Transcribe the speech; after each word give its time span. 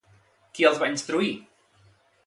Qui 0.55 0.65
els 0.71 0.81
va 0.85 0.89
instruir? 0.95 1.31